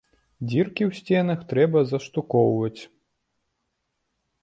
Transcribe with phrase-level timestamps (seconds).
[0.49, 2.81] Дзіркі ў сценах трэба заштукоўваць!